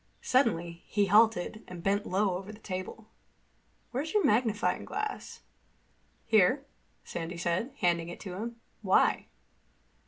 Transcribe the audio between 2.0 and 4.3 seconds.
low over the table. "Where's your